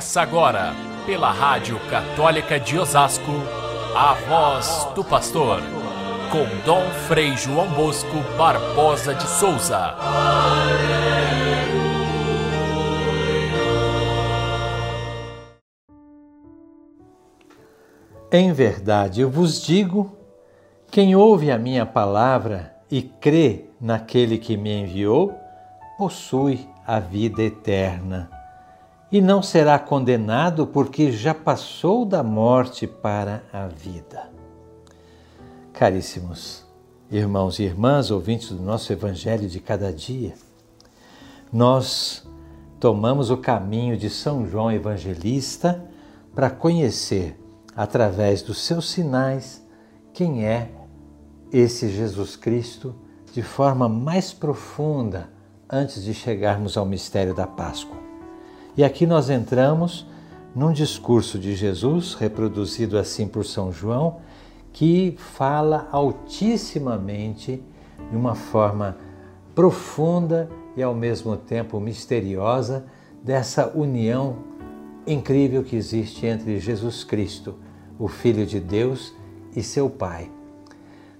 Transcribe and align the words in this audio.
Começa 0.00 0.22
agora, 0.22 0.72
pela 1.04 1.30
Rádio 1.30 1.78
Católica 1.90 2.58
de 2.58 2.78
Osasco, 2.78 3.32
a 3.94 4.14
voz 4.14 4.88
do 4.94 5.04
pastor, 5.04 5.60
com 6.32 6.46
Dom 6.64 6.88
Frei 7.06 7.36
João 7.36 7.68
Bosco 7.68 8.16
Barbosa 8.38 9.14
de 9.14 9.28
Souza. 9.28 9.94
Em 18.32 18.54
verdade, 18.54 19.20
eu 19.20 19.28
vos 19.28 19.62
digo: 19.62 20.16
quem 20.90 21.14
ouve 21.14 21.50
a 21.50 21.58
minha 21.58 21.84
palavra 21.84 22.74
e 22.90 23.02
crê 23.02 23.66
naquele 23.78 24.38
que 24.38 24.56
me 24.56 24.80
enviou, 24.80 25.38
possui 25.98 26.66
a 26.86 26.98
vida 26.98 27.42
eterna 27.42 28.39
e 29.12 29.20
não 29.20 29.42
será 29.42 29.78
condenado 29.78 30.66
porque 30.66 31.10
já 31.10 31.34
passou 31.34 32.04
da 32.04 32.22
morte 32.22 32.86
para 32.86 33.42
a 33.52 33.66
vida. 33.66 34.30
Caríssimos 35.72 36.64
irmãos 37.10 37.58
e 37.58 37.64
irmãs, 37.64 38.10
ouvintes 38.10 38.50
do 38.50 38.62
nosso 38.62 38.92
Evangelho 38.92 39.48
de 39.48 39.58
cada 39.58 39.92
dia, 39.92 40.34
nós 41.52 42.24
tomamos 42.78 43.30
o 43.30 43.36
caminho 43.36 43.96
de 43.96 44.08
São 44.08 44.46
João 44.46 44.70
Evangelista 44.70 45.84
para 46.34 46.48
conhecer, 46.48 47.36
através 47.74 48.42
dos 48.42 48.58
seus 48.62 48.90
sinais, 48.90 49.66
quem 50.12 50.46
é 50.46 50.70
esse 51.52 51.88
Jesus 51.88 52.36
Cristo 52.36 52.94
de 53.32 53.42
forma 53.42 53.88
mais 53.88 54.32
profunda 54.32 55.30
antes 55.68 56.02
de 56.02 56.14
chegarmos 56.14 56.76
ao 56.76 56.86
mistério 56.86 57.34
da 57.34 57.46
Páscoa. 57.46 58.09
E 58.76 58.84
aqui 58.84 59.06
nós 59.06 59.28
entramos 59.30 60.06
num 60.54 60.72
discurso 60.72 61.38
de 61.38 61.54
Jesus, 61.54 62.14
reproduzido 62.14 62.98
assim 62.98 63.26
por 63.26 63.44
São 63.44 63.72
João, 63.72 64.18
que 64.72 65.16
fala 65.18 65.88
altissimamente, 65.90 67.62
de 68.10 68.16
uma 68.16 68.34
forma 68.34 68.96
profunda 69.54 70.48
e 70.76 70.82
ao 70.82 70.94
mesmo 70.94 71.36
tempo 71.36 71.78
misteriosa, 71.80 72.84
dessa 73.22 73.70
união 73.76 74.36
incrível 75.06 75.62
que 75.62 75.76
existe 75.76 76.26
entre 76.26 76.58
Jesus 76.58 77.04
Cristo, 77.04 77.54
o 77.98 78.08
Filho 78.08 78.46
de 78.46 78.60
Deus, 78.60 79.12
e 79.54 79.62
seu 79.62 79.90
Pai. 79.90 80.30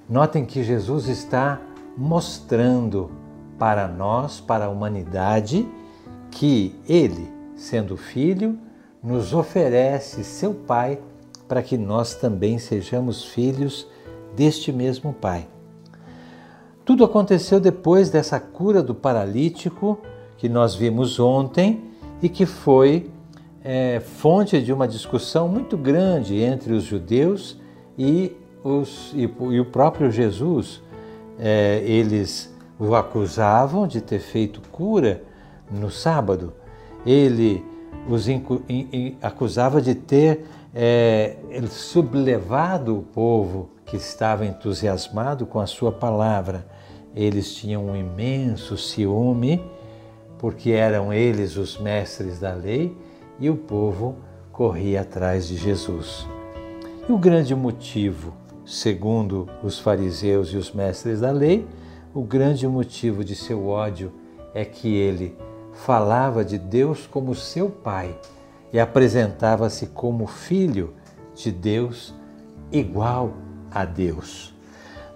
Notem 0.08 0.44
que 0.44 0.62
Jesus 0.62 1.08
está 1.08 1.60
mostrando 1.96 3.10
para 3.58 3.86
nós, 3.88 4.40
para 4.40 4.66
a 4.66 4.68
humanidade, 4.68 5.68
que 6.30 6.74
Ele, 6.88 7.28
sendo 7.60 7.94
filho, 7.94 8.58
nos 9.02 9.34
oferece 9.34 10.24
seu 10.24 10.54
Pai 10.54 10.98
para 11.46 11.62
que 11.62 11.76
nós 11.76 12.14
também 12.14 12.58
sejamos 12.58 13.24
filhos 13.24 13.86
deste 14.34 14.72
mesmo 14.72 15.12
Pai. 15.12 15.46
Tudo 16.86 17.04
aconteceu 17.04 17.60
depois 17.60 18.08
dessa 18.08 18.40
cura 18.40 18.82
do 18.82 18.94
paralítico 18.94 19.98
que 20.38 20.48
nós 20.48 20.74
vimos 20.74 21.20
ontem 21.20 21.84
e 22.22 22.30
que 22.30 22.46
foi 22.46 23.10
é, 23.62 24.00
fonte 24.00 24.60
de 24.62 24.72
uma 24.72 24.88
discussão 24.88 25.46
muito 25.46 25.76
grande 25.76 26.40
entre 26.40 26.72
os 26.72 26.84
judeus 26.84 27.58
e, 27.98 28.32
os, 28.64 29.12
e, 29.14 29.24
e 29.24 29.60
o 29.60 29.66
próprio 29.66 30.10
Jesus. 30.10 30.82
É, 31.38 31.82
eles 31.84 32.52
o 32.78 32.94
acusavam 32.94 33.86
de 33.86 34.00
ter 34.00 34.18
feito 34.18 34.62
cura 34.72 35.22
no 35.70 35.90
sábado 35.90 36.54
ele 37.04 37.64
os 38.08 38.26
acusava 39.22 39.80
de 39.80 39.94
ter 39.94 40.44
é, 40.74 41.36
sublevado 41.68 42.98
o 42.98 43.02
povo 43.02 43.70
que 43.84 43.96
estava 43.96 44.46
entusiasmado 44.46 45.46
com 45.46 45.60
a 45.60 45.66
sua 45.66 45.92
palavra. 45.92 46.66
Eles 47.14 47.54
tinham 47.54 47.86
um 47.86 47.96
imenso 47.96 48.76
ciúme, 48.76 49.62
porque 50.38 50.70
eram 50.70 51.12
eles 51.12 51.56
os 51.56 51.78
mestres 51.78 52.38
da 52.38 52.54
lei 52.54 52.96
e 53.38 53.50
o 53.50 53.56
povo 53.56 54.16
corria 54.52 55.02
atrás 55.02 55.48
de 55.48 55.56
Jesus. 55.56 56.26
E 57.08 57.12
o 57.12 57.18
grande 57.18 57.54
motivo, 57.54 58.32
segundo 58.64 59.48
os 59.62 59.78
fariseus 59.78 60.48
e 60.48 60.56
os 60.56 60.72
mestres 60.72 61.20
da 61.20 61.30
lei, 61.30 61.66
o 62.14 62.22
grande 62.22 62.66
motivo 62.66 63.24
de 63.24 63.34
seu 63.34 63.66
ódio 63.66 64.12
é 64.54 64.64
que 64.64 64.94
ele 64.94 65.36
falava 65.84 66.44
de 66.44 66.58
Deus 66.58 67.06
como 67.06 67.34
seu 67.34 67.70
Pai 67.70 68.14
e 68.72 68.78
apresentava-se 68.78 69.86
como 69.86 70.26
filho 70.26 70.94
de 71.34 71.50
Deus, 71.50 72.14
igual 72.70 73.32
a 73.70 73.84
Deus. 73.84 74.54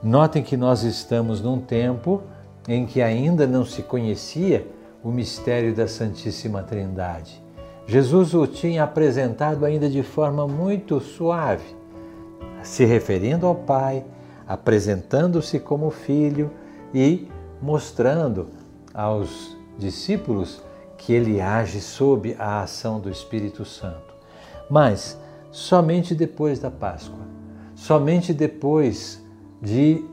Notem 0.02 0.42
que 0.42 0.56
nós 0.56 0.82
estamos 0.82 1.40
num 1.40 1.60
tempo 1.60 2.22
em 2.66 2.86
que 2.86 3.02
ainda 3.02 3.46
não 3.46 3.64
se 3.64 3.82
conhecia 3.82 4.66
o 5.02 5.10
mistério 5.10 5.74
da 5.74 5.86
Santíssima 5.86 6.62
Trindade. 6.62 7.42
Jesus 7.86 8.32
o 8.32 8.46
tinha 8.46 8.84
apresentado 8.84 9.66
ainda 9.66 9.88
de 9.88 10.02
forma 10.02 10.48
muito 10.48 10.98
suave, 10.98 11.76
se 12.62 12.86
referindo 12.86 13.46
ao 13.46 13.54
Pai, 13.54 14.02
apresentando-se 14.48 15.60
como 15.60 15.90
filho 15.90 16.50
e 16.94 17.28
mostrando 17.60 18.48
aos 18.94 19.54
discípulos 19.78 20.62
que 20.96 21.12
ele 21.12 21.40
age 21.40 21.80
sob 21.80 22.34
a 22.38 22.62
ação 22.62 23.00
do 23.00 23.10
Espírito 23.10 23.64
Santo. 23.64 24.14
Mas 24.70 25.18
somente 25.50 26.14
depois 26.14 26.58
da 26.58 26.70
Páscoa, 26.70 27.20
somente 27.74 28.32
depois 28.32 29.22
de 29.60 30.04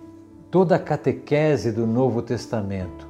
toda 0.49 0.75
a 0.75 0.79
catequese 0.79 1.71
do 1.71 1.87
Novo 1.87 2.21
Testamento, 2.21 3.07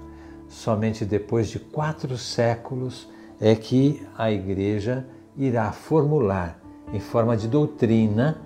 somente 0.47 1.06
depois 1.06 1.50
de 1.50 1.59
quatro 1.59 2.17
séculos 2.17 3.09
é 3.39 3.56
que 3.56 4.06
a 4.18 4.31
Igreja 4.31 5.06
irá 5.35 5.72
formular 5.72 6.59
em 6.94 7.00
forma 7.00 7.35
de 7.38 7.47
doutrina, 7.47 8.38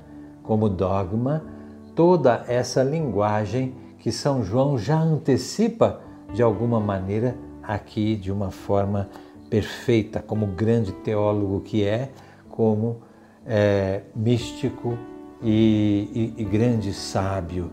como 0.44 0.70
dogma, 0.70 1.44
toda 1.96 2.46
essa 2.48 2.84
linguagem 2.84 3.76
que 3.98 4.12
São 4.12 4.44
João 4.44 4.78
já 4.78 5.00
antecipa 5.00 6.00
de 6.34 6.44
alguma 6.44 6.80
maneira 6.80 7.36
aqui 7.68 8.16
de 8.16 8.32
uma 8.32 8.52
forma 8.52 9.10
perfeita, 9.50 10.22
como 10.22 10.48
grande 10.48 10.92
teólogo 10.92 11.62
que 11.62 11.84
é, 11.84 12.10
como 12.50 13.02
é, 13.46 14.02
místico 14.16 14.98
e, 15.42 16.34
e, 16.38 16.42
e 16.42 16.44
grande 16.44 16.94
sábio 16.94 17.72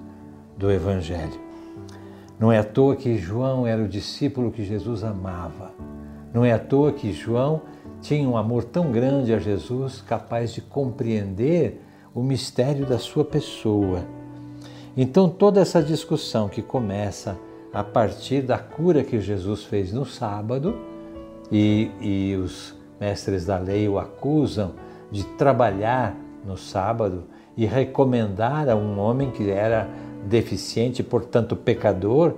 do 0.57 0.71
Evangelho. 0.71 1.41
Não 2.39 2.51
é 2.51 2.59
à 2.59 2.65
toa 2.65 2.97
que 2.97 3.17
João 3.17 3.67
era 3.67 3.83
o 3.83 3.89
discípulo 3.89 4.51
que 4.51 4.65
Jesus 4.65 5.05
amava. 5.05 5.71
Não 6.35 6.45
é 6.45 6.53
à 6.53 6.59
toa 6.59 6.93
que 6.93 7.13
João 7.13 7.63
tinha 8.01 8.29
um 8.29 8.37
amor 8.37 8.65
tão 8.65 8.91
grande 8.91 9.33
a 9.33 9.39
Jesus, 9.39 10.01
capaz 10.01 10.53
de 10.53 10.61
compreender 10.61 11.81
o 12.15 12.23
mistério 12.23 12.85
da 12.85 12.99
sua 12.99 13.25
pessoa. 13.25 14.05
Então, 14.97 15.29
toda 15.29 15.61
essa 15.61 15.83
discussão 15.83 16.49
que 16.49 16.61
começa 16.61 17.39
a 17.73 17.83
partir 17.83 18.43
da 18.43 18.59
cura 18.59 19.03
que 19.03 19.21
Jesus 19.21 19.65
fez 19.65 19.93
no 19.93 20.05
sábado, 20.05 20.77
e, 21.51 21.91
e 22.01 22.37
os 22.37 22.75
mestres 23.01 23.45
da 23.45 23.59
lei 23.59 23.89
o 23.89 23.99
acusam 23.99 24.73
de 25.11 25.25
trabalhar 25.37 26.17
no 26.45 26.57
sábado 26.57 27.25
e 27.57 27.67
recomendar 27.67 28.69
a 28.69 28.75
um 28.75 28.99
homem 28.99 29.31
que 29.31 29.51
era 29.51 29.89
deficiente, 30.27 31.03
portanto 31.03 31.55
pecador, 31.55 32.37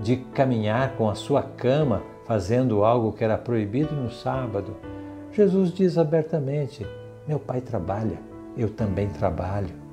de 0.00 0.16
caminhar 0.16 0.96
com 0.96 1.10
a 1.10 1.14
sua 1.14 1.42
cama 1.42 2.02
fazendo 2.26 2.84
algo 2.84 3.12
que 3.12 3.22
era 3.22 3.36
proibido 3.36 3.94
no 3.94 4.10
sábado. 4.10 4.74
Jesus 5.32 5.72
diz 5.72 5.98
abertamente: 5.98 6.86
Meu 7.28 7.38
pai 7.38 7.60
trabalha, 7.60 8.18
eu 8.56 8.70
também 8.70 9.08
trabalho. 9.08 9.83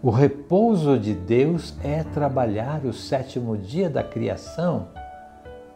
O 0.00 0.10
repouso 0.10 0.96
de 0.96 1.12
Deus 1.12 1.74
é 1.82 2.04
trabalhar 2.04 2.84
o 2.84 2.92
sétimo 2.92 3.56
dia 3.56 3.90
da 3.90 4.00
criação, 4.00 4.86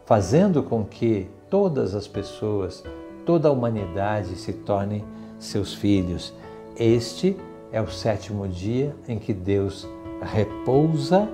fazendo 0.07 0.63
com 0.63 0.85
que 0.85 1.29
todas 1.51 1.93
as 1.93 2.07
pessoas, 2.07 2.85
toda 3.27 3.49
a 3.49 3.51
humanidade 3.51 4.37
se 4.37 4.53
tornem 4.53 5.05
seus 5.41 5.75
filhos. 5.75 6.33
Este 6.77 7.37
é 7.73 7.81
o 7.81 7.91
sétimo 7.91 8.47
dia 8.47 8.95
em 9.09 9.19
que 9.19 9.35
Deus 9.35 9.89
repousa, 10.21 11.29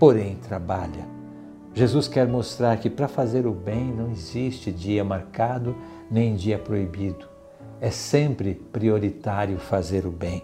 porém 0.00 0.34
trabalha. 0.34 1.06
Jesus 1.72 2.08
quer 2.08 2.26
mostrar 2.26 2.76
que 2.78 2.90
para 2.90 3.06
fazer 3.06 3.46
o 3.46 3.52
bem 3.52 3.92
não 3.92 4.10
existe 4.10 4.72
dia 4.72 5.04
marcado 5.04 5.76
nem 6.10 6.34
dia 6.34 6.58
proibido. 6.58 7.28
É 7.80 7.92
sempre 7.92 8.54
prioritário 8.72 9.56
fazer 9.56 10.04
o 10.04 10.10
bem. 10.10 10.42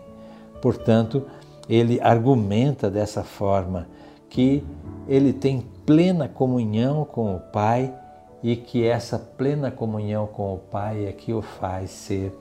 Portanto, 0.61 1.25
ele 1.71 2.01
argumenta 2.01 2.91
dessa 2.91 3.23
forma 3.23 3.87
que 4.29 4.65
ele 5.07 5.33
tem 5.33 5.65
plena 5.87 6.29
comunhão 6.29 7.05
com 7.05 7.37
o 7.37 7.39
Pai 7.39 7.95
e 8.43 8.57
que 8.57 8.85
essa 8.85 9.17
plena 9.17 9.71
comunhão 9.71 10.27
com 10.27 10.53
o 10.53 10.59
Pai 10.59 11.07
é 11.07 11.13
que 11.13 11.33
o 11.33 11.41
faz 11.41 11.91
ser 11.91 12.37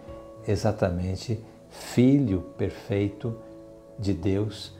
exatamente 0.47 1.39
Filho 1.69 2.41
perfeito 2.57 3.35
de 3.99 4.13
Deus, 4.13 4.73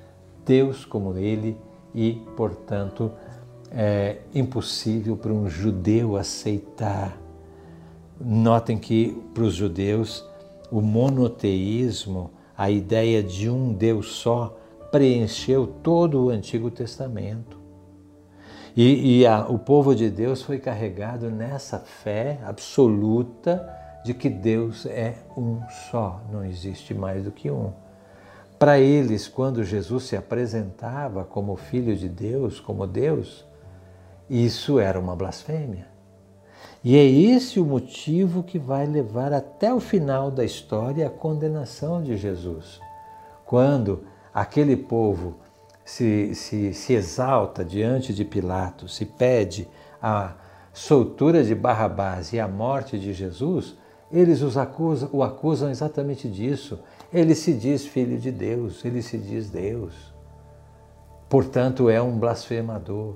Deus 0.44 0.84
como 0.84 1.16
Ele 1.16 1.56
e, 1.94 2.14
portanto, 2.36 3.12
é 3.72 4.18
impossível 4.34 5.16
para 5.16 5.32
um 5.32 5.48
judeu 5.48 6.18
aceitar. 6.18 7.16
Notem 8.20 8.80
que 8.80 9.22
para 9.32 9.44
os 9.44 9.54
judeus 9.54 10.28
o 10.72 10.82
monoteísmo, 10.82 12.32
a 12.60 12.70
ideia 12.70 13.24
de 13.24 13.50
um 13.50 13.72
Deus 13.72 14.16
só, 14.16 14.60
preencheu 14.92 15.66
todo 15.66 16.26
o 16.26 16.30
Antigo 16.30 16.70
Testamento. 16.70 17.58
E, 18.76 19.22
e 19.22 19.26
a, 19.26 19.48
o 19.48 19.58
povo 19.58 19.96
de 19.96 20.10
Deus 20.10 20.42
foi 20.42 20.60
carregado 20.60 21.32
nessa 21.32 21.80
fé 21.80 22.38
absoluta 22.44 23.66
de 24.04 24.14
que 24.14 24.30
Deus 24.30 24.86
é 24.86 25.16
um 25.38 25.62
só, 25.90 26.22
não 26.30 26.44
existe 26.44 26.94
mais 26.94 27.24
do 27.24 27.32
que 27.32 27.50
um. 27.50 27.72
Para 28.60 28.78
eles, 28.78 29.26
quando 29.26 29.64
Jesus 29.64 30.04
se 30.04 30.18
apresentava 30.18 31.24
como 31.24 31.56
Filho 31.56 31.96
de 31.96 32.10
Deus, 32.10 32.60
como 32.60 32.86
Deus, 32.86 33.46
isso 34.30 34.80
era 34.80 35.00
uma 35.00 35.16
blasfêmia. 35.16 35.88
E 36.84 36.96
é 36.96 37.04
esse 37.04 37.60
o 37.60 37.66
motivo 37.66 38.42
que 38.42 38.58
vai 38.58 38.86
levar 38.86 39.34
até 39.34 39.74
o 39.74 39.82
final 39.82 40.32
da 40.32 40.46
história 40.46 41.08
a 41.08 41.10
condenação 41.10 42.02
de 42.02 42.16
Jesus. 42.16 42.80
Quando 43.46 44.06
aquele 44.34 44.78
povo 44.78 45.36
se, 45.84 46.34
se, 46.36 46.74
se 46.74 46.94
exalta 46.94 47.66
diante 47.66 48.14
de 48.14 48.24
Pilatos, 48.24 48.96
se 48.96 49.06
pede 49.06 49.68
a 50.02 50.36
soltura 50.72 51.44
de 51.44 51.54
Barrabás 51.54 52.32
e 52.32 52.40
a 52.40 52.48
morte 52.48 52.98
de 52.98 53.12
Jesus, 53.12 53.76
eles 54.12 54.42
os 54.42 54.56
acusam, 54.56 55.10
o 55.12 55.22
acusam 55.22 55.70
exatamente 55.70 56.30
disso. 56.30 56.80
Ele 57.12 57.36
se 57.36 57.54
diz 57.54 57.86
filho 57.86 58.18
de 58.18 58.32
Deus, 58.32 58.86
ele 58.86 59.02
se 59.02 59.18
diz 59.18 59.50
Deus. 59.50 60.14
Portanto, 61.28 61.90
é 61.90 62.02
um 62.02 62.18
blasfemador. 62.18 63.16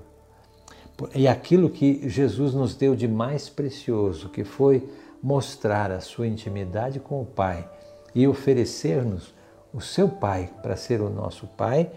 E 1.16 1.28
aquilo 1.28 1.70
que 1.70 2.08
Jesus 2.08 2.54
nos 2.54 2.76
deu 2.76 2.96
de 2.96 3.08
mais 3.08 3.50
precioso, 3.50 4.30
que 4.30 4.44
foi 4.44 4.88
mostrar 5.22 5.92
a 5.92 6.00
sua 6.00 6.28
intimidade 6.28 7.00
com 7.00 7.22
o 7.22 7.26
Pai 7.26 7.68
e 8.14 8.28
oferecer-nos 8.28 9.34
o 9.74 9.82
seu 9.82 10.08
Pai 10.08 10.50
para 10.62 10.76
ser 10.76 11.02
o 11.02 11.10
nosso 11.10 11.48
Pai, 11.48 11.90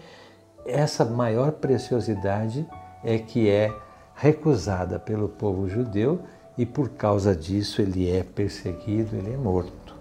essa 0.65 1.05
maior 1.05 1.53
preciosidade 1.53 2.67
é 3.03 3.17
que 3.17 3.49
é 3.49 3.73
recusada 4.15 4.99
pelo 4.99 5.29
povo 5.29 5.69
judeu 5.69 6.21
e 6.57 6.65
por 6.65 6.89
causa 6.89 7.35
disso 7.35 7.81
ele 7.81 8.09
é 8.09 8.23
perseguido, 8.23 9.15
ele 9.15 9.33
é 9.33 9.37
morto. 9.37 9.95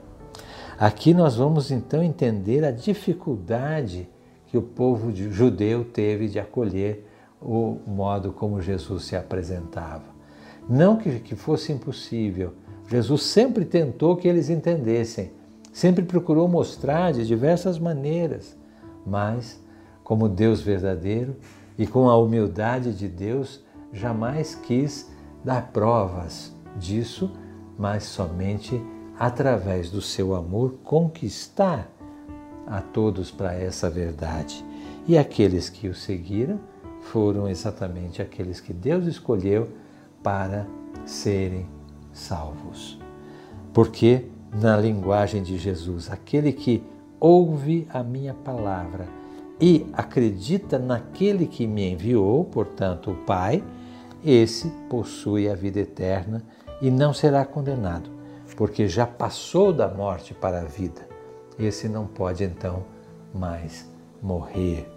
Aqui 0.78 1.12
nós 1.12 1.36
vamos 1.36 1.70
então 1.70 2.02
entender 2.02 2.64
a 2.64 2.70
dificuldade 2.70 4.08
que 4.46 4.56
o 4.56 4.62
povo 4.62 5.10
judeu 5.14 5.84
teve 5.84 6.28
de 6.28 6.38
acolher 6.38 7.06
o 7.40 7.78
modo 7.86 8.32
como 8.32 8.60
Jesus 8.60 9.04
se 9.04 9.16
apresentava. 9.16 10.04
Não 10.68 10.96
que, 10.96 11.20
que 11.20 11.36
fosse 11.36 11.72
impossível, 11.72 12.54
Jesus 12.88 13.22
sempre 13.22 13.64
tentou 13.64 14.16
que 14.16 14.26
eles 14.26 14.48
entendessem, 14.48 15.32
sempre 15.72 16.04
procurou 16.04 16.48
mostrar 16.48 17.12
de 17.12 17.26
diversas 17.26 17.78
maneiras, 17.78 18.56
mas, 19.04 19.60
como 20.02 20.28
Deus 20.28 20.60
verdadeiro 20.60 21.36
e 21.78 21.86
com 21.86 22.08
a 22.08 22.16
humildade 22.16 22.92
de 22.94 23.08
Deus, 23.08 23.64
jamais 23.92 24.54
quis 24.54 25.10
dar 25.44 25.70
provas 25.72 26.54
disso, 26.76 27.30
mas 27.78 28.04
somente 28.04 28.80
através 29.18 29.90
do 29.90 30.00
seu 30.00 30.34
amor 30.34 30.78
conquistar 30.82 31.90
a 32.66 32.80
todos 32.80 33.30
para 33.30 33.54
essa 33.54 33.88
verdade. 33.88 34.64
E 35.06 35.16
aqueles 35.16 35.68
que 35.68 35.88
o 35.88 35.94
seguiram 35.94 36.58
foram 37.10 37.48
exatamente 37.48 38.20
aqueles 38.20 38.60
que 38.60 38.72
Deus 38.72 39.06
escolheu 39.06 39.68
para 40.22 40.66
serem 41.04 41.66
salvos. 42.12 42.98
Porque, 43.72 44.24
na 44.52 44.76
linguagem 44.76 45.42
de 45.42 45.58
Jesus, 45.58 46.10
aquele 46.10 46.52
que 46.52 46.82
ouve 47.20 47.86
a 47.92 48.02
minha 48.02 48.34
palavra 48.34 49.06
e 49.60 49.86
acredita 49.92 50.78
naquele 50.78 51.46
que 51.46 51.66
me 51.66 51.90
enviou, 51.90 52.44
portanto, 52.44 53.10
o 53.10 53.14
Pai, 53.24 53.62
esse 54.24 54.68
possui 54.90 55.48
a 55.48 55.54
vida 55.54 55.80
eterna 55.80 56.42
e 56.82 56.90
não 56.90 57.14
será 57.14 57.44
condenado, 57.44 58.10
porque 58.56 58.88
já 58.88 59.06
passou 59.06 59.72
da 59.72 59.88
morte 59.88 60.34
para 60.34 60.60
a 60.60 60.64
vida. 60.64 61.06
Esse 61.58 61.88
não 61.88 62.06
pode 62.06 62.44
então 62.44 62.84
mais 63.32 63.88
morrer. 64.22 64.95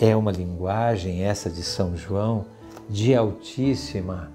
É 0.00 0.16
uma 0.16 0.32
linguagem 0.32 1.22
essa 1.22 1.48
de 1.48 1.62
São 1.62 1.96
João 1.96 2.46
de 2.88 3.14
altíssima, 3.14 4.32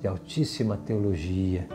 de 0.00 0.08
altíssima 0.08 0.76
teologia, 0.76 1.68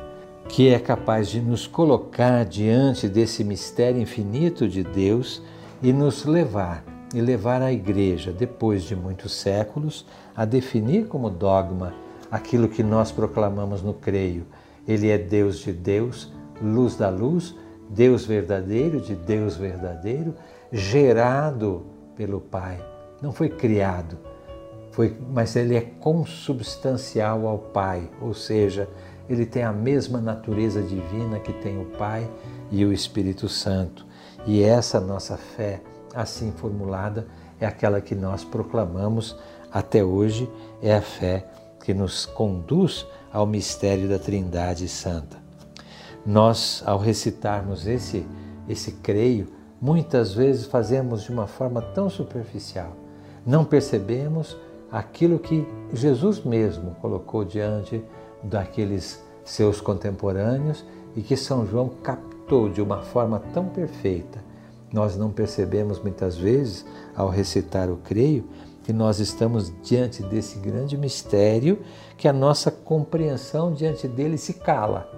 que 0.50 0.68
é 0.68 0.78
capaz 0.78 1.30
de 1.30 1.40
nos 1.40 1.66
colocar 1.66 2.44
diante 2.44 3.08
desse 3.08 3.44
mistério 3.44 4.02
infinito 4.02 4.68
de 4.68 4.84
Deus 4.84 5.42
e 5.82 5.94
nos 5.94 6.26
levar 6.26 6.84
e 7.14 7.22
levar 7.22 7.62
a 7.62 7.72
igreja, 7.72 8.32
depois 8.32 8.84
de 8.84 8.96
muitos 8.96 9.34
séculos, 9.34 10.06
a 10.36 10.44
definir 10.44 11.08
como 11.08 11.30
dogma 11.30 11.94
aquilo 12.30 12.68
que 12.68 12.84
nós 12.84 13.12
proclamamos 13.12 13.82
no 13.82 13.94
creio. 13.94 14.46
Ele 14.86 15.10
é 15.10 15.18
Deus 15.18 15.60
de 15.60 15.72
Deus, 15.72 16.30
luz 16.62 16.98
da 16.98 17.10
luz, 17.10 17.56
Deus 17.90 18.26
verdadeiro 18.26 19.00
de 19.00 19.16
Deus 19.16 19.56
verdadeiro, 19.56 20.34
gerado 20.72 21.86
pelo 22.18 22.42
Pai. 22.42 22.93
Não 23.24 23.32
foi 23.32 23.48
criado, 23.48 24.18
foi, 24.92 25.18
mas 25.32 25.56
ele 25.56 25.78
é 25.78 25.80
consubstancial 25.80 27.48
ao 27.48 27.58
Pai, 27.58 28.12
ou 28.20 28.34
seja, 28.34 28.90
ele 29.30 29.46
tem 29.46 29.64
a 29.64 29.72
mesma 29.72 30.20
natureza 30.20 30.82
divina 30.82 31.40
que 31.40 31.54
tem 31.54 31.82
o 31.82 31.86
Pai 31.86 32.30
e 32.70 32.84
o 32.84 32.92
Espírito 32.92 33.48
Santo. 33.48 34.06
E 34.46 34.62
essa 34.62 35.00
nossa 35.00 35.38
fé, 35.38 35.82
assim 36.14 36.52
formulada, 36.52 37.26
é 37.62 37.66
aquela 37.66 38.02
que 38.02 38.14
nós 38.14 38.44
proclamamos 38.44 39.38
até 39.72 40.04
hoje 40.04 40.52
é 40.82 40.94
a 40.94 41.02
fé 41.02 41.48
que 41.82 41.94
nos 41.94 42.26
conduz 42.26 43.08
ao 43.32 43.48
mistério 43.48 44.10
da 44.10 44.20
Trindade 44.20 44.90
Santa. 44.90 45.38
Nós, 46.26 46.84
ao 46.86 46.98
recitarmos 46.98 47.88
esse, 47.88 48.28
esse 48.68 48.92
creio, 48.92 49.48
muitas 49.80 50.34
vezes 50.34 50.66
fazemos 50.66 51.24
de 51.24 51.32
uma 51.32 51.48
forma 51.48 51.82
tão 51.82 52.10
superficial. 52.10 52.98
Não 53.46 53.66
percebemos 53.66 54.56
aquilo 54.92 55.40
que 55.40 55.68
Jesus 55.92 56.44
mesmo 56.44 56.96
colocou 57.02 57.44
diante 57.44 58.04
daqueles 58.44 59.22
seus 59.44 59.82
contemporâneos 59.82 60.86
e 61.16 61.22
que 61.22 61.36
São 61.36 61.66
João 61.66 61.90
captou 62.02 62.70
de 62.70 62.82
uma 62.82 63.02
forma 63.02 63.42
tão 63.54 63.66
perfeita. 63.66 64.40
Nós 64.92 65.18
não 65.18 65.32
percebemos 65.32 66.00
muitas 66.00 66.38
vezes, 66.38 66.86
ao 67.16 67.28
recitar 67.28 67.90
o 67.90 67.98
creio, 67.98 68.46
que 68.84 68.94
nós 68.94 69.20
estamos 69.20 69.74
diante 69.82 70.22
desse 70.22 70.60
grande 70.60 70.98
mistério, 70.98 71.80
que 72.18 72.28
a 72.28 72.34
nossa 72.34 72.70
compreensão 72.70 73.74
diante 73.74 74.08
dele 74.08 74.38
se 74.38 74.54
cala. 74.54 75.10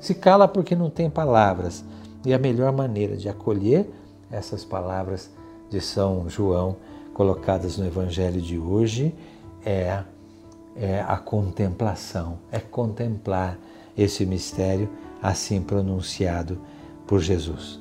Se 0.00 0.14
cala 0.14 0.48
porque 0.48 0.74
não 0.74 0.88
tem 0.88 1.10
palavras. 1.10 1.84
E 2.24 2.32
a 2.32 2.38
melhor 2.38 2.72
maneira 2.72 3.16
de 3.16 3.28
acolher 3.28 3.88
essas 4.30 4.64
palavras 4.64 5.30
de 5.68 5.80
São 5.80 6.28
João 6.28 6.76
colocadas 7.18 7.76
no 7.76 7.84
Evangelho 7.84 8.40
de 8.40 8.56
hoje 8.56 9.12
é, 9.66 10.04
é 10.76 11.00
a 11.00 11.16
contemplação, 11.16 12.38
é 12.52 12.60
contemplar 12.60 13.58
esse 13.96 14.24
mistério 14.24 14.88
assim 15.20 15.60
pronunciado 15.60 16.60
por 17.08 17.18
Jesus. 17.18 17.80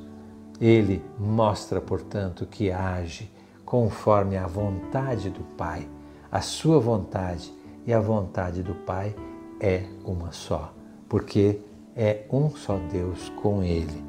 Ele 0.59 1.03
mostra, 1.19 1.79
portanto, 1.79 2.47
que 2.47 2.71
age 2.71 3.31
conforme 3.63 4.35
a 4.37 4.47
vontade 4.47 5.29
do 5.29 5.43
Pai. 5.55 5.87
A 6.31 6.41
sua 6.41 6.79
vontade 6.79 7.53
e 7.85 7.93
a 7.93 7.99
vontade 7.99 8.63
do 8.63 8.73
Pai 8.73 9.15
é 9.59 9.83
uma 10.03 10.31
só, 10.31 10.73
porque 11.07 11.59
é 11.95 12.25
um 12.31 12.49
só 12.49 12.79
Deus 12.91 13.29
com 13.39 13.61
Ele. 13.61 14.03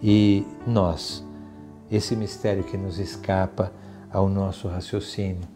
E 0.00 0.46
nós, 0.64 1.26
esse 1.90 2.14
mistério 2.14 2.62
que 2.62 2.76
nos 2.76 3.00
escapa 3.00 3.72
ao 4.12 4.28
nosso 4.28 4.68
raciocínio, 4.68 5.48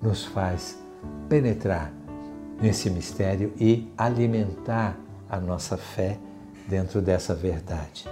nos 0.00 0.24
faz 0.24 0.78
penetrar 1.28 1.92
nesse 2.60 2.90
mistério 2.90 3.52
e 3.58 3.90
alimentar 3.96 4.98
a 5.28 5.38
nossa 5.38 5.76
fé 5.76 6.18
dentro 6.66 7.00
dessa 7.00 7.34
verdade. 7.34 8.08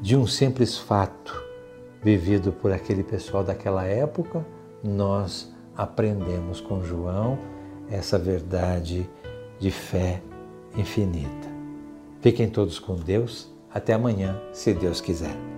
De 0.00 0.16
um 0.16 0.26
simples 0.26 0.78
fato, 0.78 1.44
vivido 2.02 2.52
por 2.52 2.72
aquele 2.72 3.02
pessoal 3.02 3.42
daquela 3.42 3.84
época, 3.84 4.46
nós 4.82 5.52
aprendemos 5.76 6.60
com 6.60 6.82
João 6.82 7.38
essa 7.90 8.18
verdade 8.18 9.08
de 9.58 9.70
fé 9.70 10.22
infinita. 10.76 11.48
Fiquem 12.20 12.48
todos 12.48 12.78
com 12.78 12.94
Deus. 12.94 13.52
Até 13.72 13.92
amanhã, 13.92 14.40
se 14.52 14.72
Deus 14.72 15.00
quiser. 15.00 15.57